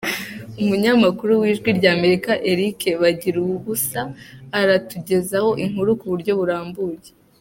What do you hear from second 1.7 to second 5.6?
ry’Amerika Eric Bagiruwubusa aratugezaho